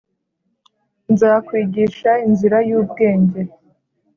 Nzakwigisha 1.11 2.11
inzira 2.27 2.57
y 2.69 2.71
ubwenge 2.79 3.41